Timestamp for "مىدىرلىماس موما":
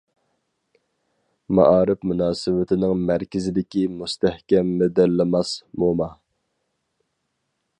4.81-6.09